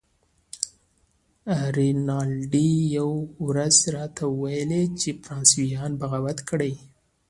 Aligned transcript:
رینالډي 1.77 2.69
یوه 2.97 3.19
ورځ 3.47 3.75
راته 3.95 4.23
وویل 4.29 4.71
چې 4.99 5.09
فرانسویانو 5.23 5.97
بغاوت 6.01 6.39
کړی. 6.49 6.73